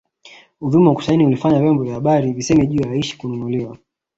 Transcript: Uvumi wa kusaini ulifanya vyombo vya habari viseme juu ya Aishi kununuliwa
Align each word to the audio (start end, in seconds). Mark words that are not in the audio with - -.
Uvumi 0.61 0.87
wa 0.87 0.93
kusaini 0.95 1.25
ulifanya 1.25 1.59
vyombo 1.59 1.83
vya 1.83 1.93
habari 1.93 2.33
viseme 2.33 2.67
juu 2.67 2.81
ya 2.81 2.91
Aishi 2.91 3.17
kununuliwa 3.17 3.77